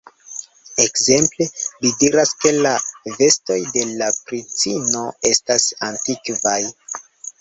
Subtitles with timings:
[0.83, 1.45] Ekzemple,
[1.83, 2.71] li diras, ke la
[3.19, 6.61] vestoj de la princino estas antikvaj.